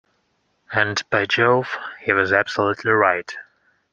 [0.73, 3.31] And, by Jove, he was absolutely right.